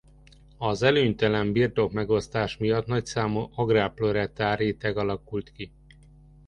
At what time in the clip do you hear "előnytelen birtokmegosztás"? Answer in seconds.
0.81-2.57